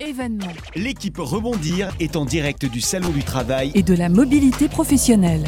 Événement. 0.00 0.46
L'équipe 0.76 1.18
Rebondir 1.18 1.90
est 2.00 2.16
en 2.16 2.24
direct 2.24 2.64
du 2.64 2.80
Salon 2.80 3.10
du 3.10 3.22
Travail 3.22 3.70
et 3.74 3.82
de 3.82 3.94
la 3.94 4.08
mobilité 4.08 4.66
professionnelle. 4.66 5.44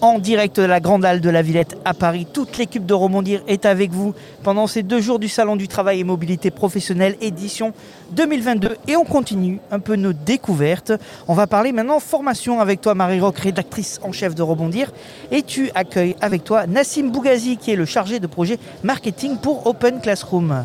En 0.00 0.18
direct 0.18 0.58
de 0.58 0.64
la 0.64 0.80
Grande 0.80 1.04
Halle 1.04 1.20
de 1.20 1.30
la 1.30 1.40
Villette 1.42 1.78
à 1.84 1.94
Paris, 1.94 2.26
toute 2.32 2.58
l'équipe 2.58 2.84
de 2.84 2.94
Rebondir 2.94 3.42
est 3.46 3.66
avec 3.66 3.92
vous 3.92 4.14
pendant 4.42 4.66
ces 4.66 4.82
deux 4.82 5.00
jours 5.00 5.20
du 5.20 5.28
Salon 5.28 5.54
du 5.54 5.68
Travail 5.68 6.00
et 6.00 6.04
Mobilité 6.04 6.50
Professionnelle 6.50 7.16
édition 7.20 7.72
2022. 8.12 8.76
Et 8.88 8.96
on 8.96 9.04
continue 9.04 9.60
un 9.70 9.78
peu 9.78 9.94
nos 9.94 10.12
découvertes. 10.12 10.92
On 11.28 11.34
va 11.34 11.46
parler 11.46 11.70
maintenant 11.70 12.00
formation 12.00 12.58
avec 12.58 12.80
toi, 12.80 12.96
Marie 12.96 13.20
Rock, 13.20 13.38
rédactrice 13.38 14.00
en 14.02 14.10
chef 14.10 14.34
de 14.34 14.42
Rebondir. 14.42 14.90
Et 15.30 15.42
tu 15.42 15.70
accueilles 15.76 16.16
avec 16.20 16.42
toi 16.42 16.66
Nassim 16.66 17.12
Bougazi, 17.12 17.58
qui 17.58 17.70
est 17.70 17.76
le 17.76 17.84
chargé 17.84 18.18
de 18.18 18.26
projet 18.26 18.58
marketing 18.82 19.36
pour 19.36 19.68
Open 19.68 20.00
Classroom. 20.00 20.64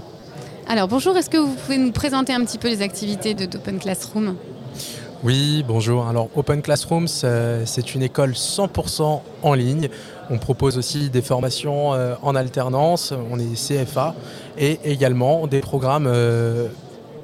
Alors 0.67 0.87
bonjour, 0.87 1.15
est-ce 1.15 1.29
que 1.29 1.37
vous 1.37 1.53
pouvez 1.53 1.77
nous 1.77 1.91
présenter 1.91 2.33
un 2.33 2.43
petit 2.43 2.57
peu 2.57 2.67
les 2.67 2.81
activités 2.81 3.35
d'Open 3.35 3.77
Classroom? 3.77 4.35
Oui, 5.23 5.63
bonjour. 5.67 6.07
Alors 6.07 6.27
Open 6.35 6.63
Classroom, 6.63 7.07
c'est 7.07 7.93
une 7.93 8.01
école 8.01 8.31
100% 8.31 9.21
en 9.43 9.53
ligne. 9.53 9.89
On 10.31 10.39
propose 10.39 10.79
aussi 10.79 11.11
des 11.11 11.21
formations 11.21 11.93
euh, 11.93 12.15
en 12.23 12.33
alternance, 12.33 13.13
on 13.31 13.37
est 13.37 13.53
CFA, 13.53 14.15
et 14.57 14.79
également 14.83 15.45
des 15.45 15.61
programmes 15.61 16.07
euh, 16.07 16.67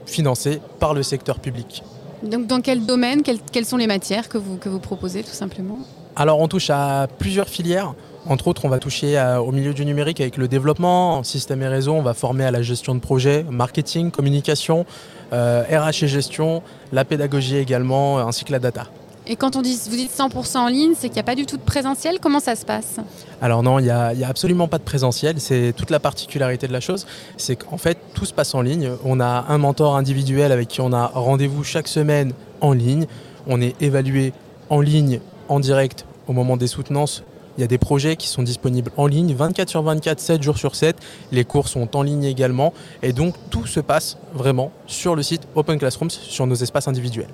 financés 0.06 0.62
par 0.80 0.94
le 0.94 1.02
secteur 1.02 1.40
public. 1.40 1.84
Donc 2.22 2.46
dans 2.46 2.62
quel 2.62 2.86
domaine, 2.86 3.24
quelles, 3.24 3.66
sont 3.66 3.78
les 3.78 3.88
matières 3.88 4.30
que 4.30 4.38
vous, 4.38 4.58
que 4.58 4.70
vous 4.70 4.80
proposez 4.80 5.24
tout 5.24 5.34
simplement? 5.34 5.80
Alors 6.16 6.40
on 6.40 6.48
touche 6.48 6.70
à 6.70 7.08
plusieurs 7.20 7.48
filières. 7.48 7.94
Entre 8.28 8.48
autres, 8.48 8.66
on 8.66 8.70
va 8.70 8.78
toucher 8.78 9.20
au 9.44 9.52
milieu 9.52 9.74
du 9.74 9.84
numérique 9.84 10.22
avec 10.22 10.38
le 10.38 10.48
développement, 10.48 11.18
en 11.18 11.24
système 11.24 11.64
et 11.64 11.68
réseau, 11.68 11.94
on 11.94 12.04
va 12.04 12.14
former 12.14 12.46
à 12.46 12.52
la 12.52 12.62
gestion 12.62 12.94
de 12.94 13.00
projet, 13.00 13.44
marketing, 13.50 14.12
communication, 14.12 14.86
RH 15.32 15.34
euh, 15.34 15.90
et 15.90 16.08
gestion, 16.08 16.62
la 16.92 17.04
pédagogie 17.04 17.58
également, 17.58 18.20
ainsi 18.20 18.46
que 18.46 18.52
la 18.52 18.60
data. 18.60 18.88
Et 19.28 19.36
quand 19.36 19.56
on 19.56 19.62
dit, 19.62 19.80
vous 19.90 19.96
dites 19.96 20.12
100% 20.12 20.58
en 20.58 20.68
ligne, 20.68 20.94
c'est 20.96 21.08
qu'il 21.08 21.16
n'y 21.16 21.22
a 21.22 21.24
pas 21.24 21.36
du 21.36 21.46
tout 21.46 21.58
de 21.58 21.62
présentiel. 21.62 22.20
Comment 22.20 22.40
ça 22.40 22.56
se 22.56 22.66
passe? 22.66 22.98
Alors 23.42 23.64
non, 23.64 23.80
il 23.80 23.84
n'y 23.84 23.90
a, 23.90 24.08
a, 24.08 24.28
absolument 24.28 24.68
pas 24.68 24.80
de 24.80 24.84
présentiel. 24.84 25.40
C'est 25.40 25.74
toute 25.76 25.92
la 25.92 26.00
particularité 26.00 26.68
de 26.68 26.74
la 26.74 26.80
chose. 26.80 27.06
C'est 27.38 27.56
qu'en 27.56 27.78
fait, 27.78 27.98
tout 28.14 28.26
se 28.26 28.34
passe 28.34 28.54
en 28.56 28.62
ligne. 28.62 28.92
On 29.06 29.20
a 29.20 29.46
un 29.48 29.58
mentor 29.60 29.96
individuel 29.96 30.52
avec 30.52 30.68
qui 30.68 30.82
on 30.82 30.92
a 30.92 31.08
rendez-vous 31.14 31.64
chaque 31.64 31.88
semaine 31.88 32.34
en 32.62 32.74
ligne. 32.74 33.06
On 33.48 33.62
est 33.62 33.80
évalué 33.82 34.34
en 34.70 34.82
ligne, 34.82 35.20
en 35.52 35.60
direct, 35.60 36.06
au 36.28 36.34
moment 36.34 36.58
des 36.58 36.68
soutenances 36.68 37.24
il 37.58 37.62
y 37.62 37.64
a 37.64 37.68
des 37.68 37.78
projets 37.78 38.16
qui 38.16 38.28
sont 38.28 38.44
disponibles 38.44 38.92
en 38.98 39.08
ligne 39.08 39.34
24 39.34 39.70
sur 39.70 39.84
24, 39.84 40.20
7 40.20 40.42
jours 40.42 40.58
sur 40.58 40.76
7. 40.76 40.96
Les 41.32 41.44
cours 41.44 41.68
sont 41.68 41.96
en 41.96 42.02
ligne 42.02 42.24
également. 42.24 42.74
Et 43.04 43.14
donc 43.14 43.36
tout 43.50 43.66
se 43.66 43.80
passe 43.80 44.18
vraiment 44.34 44.72
sur 44.88 45.16
le 45.16 45.24
site 45.24 45.42
Open 45.56 45.78
Classrooms, 45.78 46.10
sur 46.10 46.48
nos 46.48 46.56
espaces 46.56 46.88
individuels. 46.88 47.30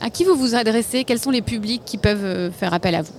À 0.00 0.10
qui 0.10 0.24
vous 0.24 0.36
vous 0.36 0.54
adressez? 0.54 1.04
Quels 1.04 1.18
sont 1.18 1.30
les 1.30 1.42
publics 1.42 1.82
qui 1.84 1.96
peuvent 1.96 2.24
euh, 2.24 2.50
faire 2.50 2.74
appel 2.74 2.94
à 2.94 3.02
vous? 3.02 3.14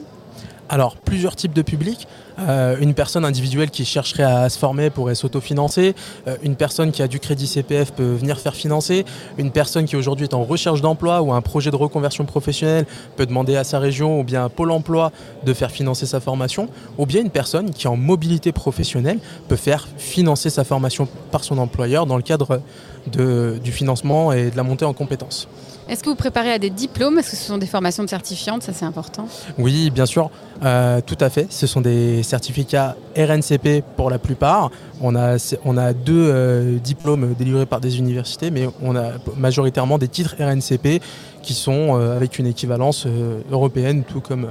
Alors, 0.69 0.95
plusieurs 0.97 1.35
types 1.35 1.53
de 1.53 1.61
publics. 1.63 2.07
Euh, 2.39 2.77
une 2.79 2.93
personne 2.93 3.25
individuelle 3.25 3.71
qui 3.71 3.85
chercherait 3.85 4.23
à 4.23 4.49
se 4.49 4.59
former 4.59 4.89
pourrait 4.89 5.15
s'autofinancer. 5.15 5.95
Euh, 6.27 6.37
une 6.43 6.55
personne 6.55 6.91
qui 6.91 7.01
a 7.01 7.07
du 7.07 7.19
crédit 7.19 7.47
CPF 7.47 7.91
peut 7.91 8.13
venir 8.13 8.39
faire 8.39 8.55
financer. 8.55 9.05
Une 9.37 9.51
personne 9.51 9.85
qui 9.85 9.95
aujourd'hui 9.95 10.25
est 10.25 10.33
en 10.33 10.43
recherche 10.43 10.81
d'emploi 10.81 11.21
ou 11.21 11.33
un 11.33 11.41
projet 11.41 11.71
de 11.71 11.75
reconversion 11.75 12.25
professionnelle 12.25 12.85
peut 13.15 13.25
demander 13.25 13.55
à 13.55 13.63
sa 13.63 13.79
région 13.79 14.19
ou 14.19 14.23
bien 14.23 14.45
à 14.45 14.49
Pôle 14.49 14.71
emploi 14.71 15.11
de 15.45 15.53
faire 15.53 15.71
financer 15.71 16.05
sa 16.05 16.19
formation. 16.19 16.69
Ou 16.97 17.05
bien 17.05 17.21
une 17.21 17.31
personne 17.31 17.71
qui 17.71 17.87
est 17.87 17.89
en 17.89 17.97
mobilité 17.97 18.51
professionnelle 18.51 19.19
peut 19.47 19.55
faire 19.55 19.87
financer 19.97 20.49
sa 20.49 20.63
formation 20.63 21.07
par 21.31 21.43
son 21.43 21.57
employeur 21.57 22.05
dans 22.05 22.17
le 22.17 22.23
cadre 22.23 22.61
du 23.07 23.71
financement 23.71 24.33
et 24.33 24.51
de 24.51 24.57
la 24.57 24.63
montée 24.63 24.85
en 24.85 24.93
compétences. 24.93 25.47
Est-ce 25.89 26.03
que 26.03 26.09
vous 26.09 26.15
préparez 26.15 26.51
à 26.51 26.59
des 26.59 26.69
diplômes? 26.69 27.17
Est-ce 27.17 27.31
que 27.31 27.37
ce 27.37 27.45
sont 27.45 27.57
des 27.57 27.67
formations 27.67 28.03
de 28.03 28.09
certifiantes? 28.09 28.63
Ça, 28.63 28.73
c'est 28.73 28.85
important. 28.85 29.27
Oui, 29.57 29.89
bien 29.89 30.05
sûr. 30.05 30.29
Euh, 30.63 30.99
tout 31.05 31.17
à 31.21 31.29
fait. 31.29 31.47
Ce 31.49 31.65
sont 31.65 31.79
des 31.79 32.23
certificats 32.27 32.95
RNCP 33.15 33.83
pour 33.95 34.09
la 34.09 34.19
plupart. 34.19 34.71
On 35.01 35.15
a, 35.15 35.37
on 35.65 35.77
a 35.77 35.93
deux 35.93 36.29
euh, 36.29 36.77
diplômes 36.77 37.33
délivrés 37.33 37.65
par 37.65 37.81
des 37.81 37.97
universités, 37.97 38.51
mais 38.51 38.69
on 38.81 38.95
a 38.95 39.13
majoritairement 39.35 39.97
des 39.97 40.07
titres 40.07 40.35
RNCP 40.39 41.01
qui 41.41 41.53
sont 41.53 41.97
euh, 41.99 42.15
avec 42.15 42.39
une 42.39 42.47
équivalence 42.47 43.07
européenne, 43.51 44.03
tout 44.03 44.21
comme 44.21 44.47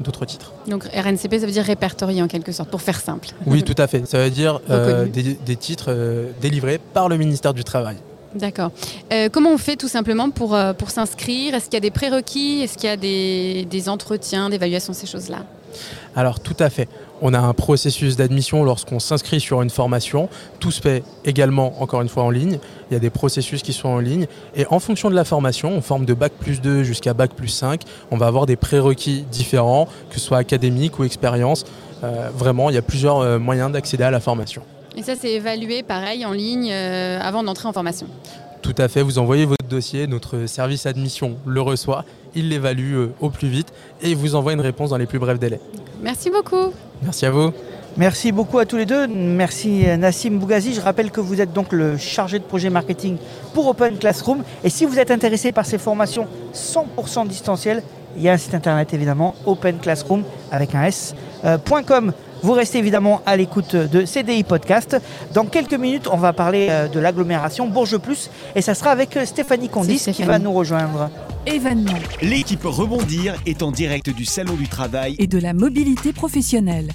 d'autres 0.00 0.24
titres. 0.24 0.52
Donc 0.66 0.84
RNCP, 0.84 1.38
ça 1.38 1.46
veut 1.46 1.52
dire 1.52 1.64
répertorié 1.64 2.22
en 2.22 2.28
quelque 2.28 2.52
sorte, 2.52 2.70
pour 2.70 2.82
faire 2.82 3.00
simple. 3.00 3.28
Oui, 3.46 3.62
tout 3.62 3.74
à 3.78 3.86
fait. 3.86 4.06
Ça 4.06 4.18
veut 4.18 4.30
dire 4.30 4.60
des, 5.12 5.56
titres 5.56 5.94
délivrés 6.40 6.80
par 6.94 7.08
le 7.08 7.16
ministère 7.16 7.52
du 7.52 7.64
Travail. 7.64 7.96
D'accord. 8.34 8.70
Euh, 9.12 9.28
comment 9.30 9.50
on 9.50 9.58
fait 9.58 9.76
tout 9.76 9.88
simplement 9.88 10.30
pour, 10.30 10.54
euh, 10.54 10.72
pour 10.72 10.90
s'inscrire? 10.90 11.54
Est-ce 11.54 11.66
qu'il 11.66 11.74
y 11.74 11.78
a 11.78 11.80
des 11.80 11.90
prérequis? 11.90 12.60
Est-ce 12.62 12.76
qu'il 12.76 12.88
y 12.88 12.92
a 12.92 12.96
des, 12.96 13.66
des 13.68 13.88
entretiens, 13.88 14.50
d'évaluation, 14.50 14.92
ces 14.92 15.06
choses-là? 15.06 15.44
Alors 16.16 16.40
tout 16.40 16.56
à 16.58 16.70
fait. 16.70 16.88
On 17.20 17.34
a 17.34 17.38
un 17.38 17.52
processus 17.52 18.16
d'admission 18.16 18.62
lorsqu'on 18.64 19.00
s'inscrit 19.00 19.40
sur 19.40 19.60
une 19.62 19.70
formation. 19.70 20.28
Tout 20.60 20.70
se 20.70 20.80
fait 20.80 21.02
également, 21.24 21.82
encore 21.82 22.00
une 22.00 22.08
fois, 22.08 22.22
en 22.22 22.30
ligne. 22.30 22.58
Il 22.90 22.94
y 22.94 22.96
a 22.96 23.00
des 23.00 23.10
processus 23.10 23.62
qui 23.62 23.72
sont 23.72 23.88
en 23.88 23.98
ligne. 23.98 24.26
Et 24.54 24.66
en 24.70 24.78
fonction 24.78 25.10
de 25.10 25.14
la 25.14 25.24
formation, 25.24 25.70
on 25.72 25.80
forme 25.80 26.04
de 26.04 26.14
Bac 26.14 26.32
plus 26.32 26.60
2 26.60 26.84
jusqu'à 26.84 27.14
Bac 27.14 27.32
plus 27.34 27.48
5. 27.48 27.82
On 28.10 28.16
va 28.16 28.26
avoir 28.26 28.46
des 28.46 28.56
prérequis 28.56 29.24
différents, 29.30 29.88
que 30.10 30.14
ce 30.14 30.20
soit 30.20 30.38
académique 30.38 30.98
ou 30.98 31.04
expérience. 31.04 31.64
Euh, 32.04 32.30
vraiment, 32.32 32.70
il 32.70 32.74
y 32.74 32.78
a 32.78 32.82
plusieurs 32.82 33.40
moyens 33.40 33.72
d'accéder 33.72 34.04
à 34.04 34.10
la 34.10 34.20
formation. 34.20 34.62
Et 34.98 35.02
ça, 35.04 35.14
c'est 35.14 35.30
évalué 35.30 35.84
pareil 35.84 36.26
en 36.26 36.32
ligne 36.32 36.72
euh, 36.72 37.20
avant 37.20 37.44
d'entrer 37.44 37.68
en 37.68 37.72
formation 37.72 38.08
Tout 38.62 38.74
à 38.78 38.88
fait, 38.88 39.02
vous 39.02 39.18
envoyez 39.18 39.44
votre 39.44 39.66
dossier, 39.68 40.06
notre 40.06 40.46
service 40.46 40.86
admission 40.86 41.36
le 41.46 41.60
reçoit, 41.60 42.04
il 42.34 42.48
l'évalue 42.48 42.94
euh, 42.94 43.12
au 43.20 43.30
plus 43.30 43.48
vite 43.48 43.72
et 44.02 44.14
vous 44.14 44.34
envoie 44.34 44.52
une 44.52 44.60
réponse 44.60 44.90
dans 44.90 44.96
les 44.96 45.06
plus 45.06 45.18
brefs 45.18 45.38
délais. 45.38 45.60
Merci 46.02 46.30
beaucoup. 46.30 46.72
Merci 47.02 47.26
à 47.26 47.30
vous. 47.30 47.52
Merci 47.96 48.30
beaucoup 48.30 48.58
à 48.58 48.66
tous 48.66 48.76
les 48.76 48.86
deux. 48.86 49.06
Merci 49.06 49.88
euh, 49.88 49.96
Nassim 49.96 50.38
Bougazi. 50.38 50.74
Je 50.74 50.80
rappelle 50.80 51.10
que 51.10 51.20
vous 51.20 51.40
êtes 51.40 51.52
donc 51.52 51.72
le 51.72 51.96
chargé 51.96 52.38
de 52.38 52.44
projet 52.44 52.70
marketing 52.70 53.16
pour 53.54 53.66
Open 53.68 53.96
Classroom. 53.98 54.42
Et 54.62 54.70
si 54.70 54.84
vous 54.84 54.98
êtes 54.98 55.10
intéressé 55.10 55.52
par 55.52 55.66
ces 55.66 55.78
formations 55.78 56.26
100% 56.54 57.26
distancielles, 57.26 57.82
il 58.16 58.22
y 58.22 58.28
a 58.28 58.32
un 58.32 58.36
site 58.36 58.54
internet 58.54 58.92
évidemment, 58.94 59.34
openclassroom 59.46 60.22
avec 60.50 60.74
un 60.74 60.84
s.com. 60.84 62.12
Vous 62.42 62.52
restez 62.52 62.78
évidemment 62.78 63.20
à 63.26 63.36
l'écoute 63.36 63.74
de 63.74 64.04
CDI 64.04 64.44
Podcast. 64.44 64.96
Dans 65.34 65.44
quelques 65.44 65.74
minutes, 65.74 66.08
on 66.10 66.16
va 66.16 66.32
parler 66.32 66.68
euh, 66.70 66.88
de 66.88 67.00
l'agglomération 67.00 67.66
Bourges 67.66 67.98
Plus 67.98 68.30
et 68.54 68.62
ça 68.62 68.74
sera 68.74 68.90
avec 68.90 69.16
euh, 69.16 69.24
Stéphanie 69.24 69.68
Condis 69.68 69.98
qui 70.12 70.22
va 70.22 70.38
nous 70.38 70.52
rejoindre. 70.52 71.10
Événement. 71.46 71.98
L'équipe 72.22 72.64
Rebondir 72.64 73.34
est 73.46 73.62
en 73.62 73.70
direct 73.70 74.10
du 74.10 74.24
Salon 74.24 74.54
du 74.54 74.68
Travail 74.68 75.16
et 75.18 75.26
de 75.26 75.38
la 75.38 75.54
mobilité 75.54 76.12
professionnelle. 76.12 76.92